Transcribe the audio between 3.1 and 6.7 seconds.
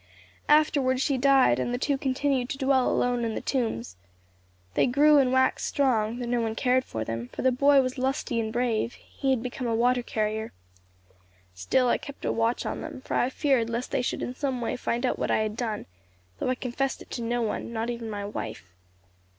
in the tombs. They grew and waxed strong though no one